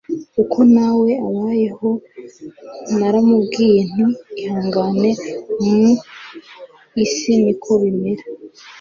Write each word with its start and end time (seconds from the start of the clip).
uko 0.41 0.59
nawe 0.75 1.09
abayeho 1.27 1.89
naramubwiye 2.97 3.81
nti 3.91 4.05
ihangane 4.41 5.11
mu 5.65 5.87
is 7.03 7.13
niko 7.41 7.71
bimera 7.81 8.25
gusa 8.39 8.65